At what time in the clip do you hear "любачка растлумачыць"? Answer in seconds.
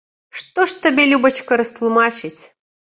1.13-2.37